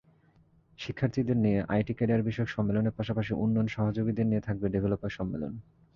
শিক্ষার্থীদের 0.79 1.37
নিয়ে 1.37 1.59
আইটি 1.69 1.93
ক্যারিয়ারবিষয়ক 1.93 2.49
সম্মেলনের 2.49 2.97
পাশাপাশি 2.97 3.31
উন্নয়ন 3.35 3.67
সহযোগীদের 3.67 4.29
নিয়ে 4.29 4.45
থাকবে 4.47 4.67
ডেভেলপার 4.69 5.15
সম্মেলন। 5.17 5.53